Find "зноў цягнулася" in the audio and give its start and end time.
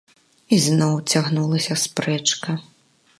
0.67-1.79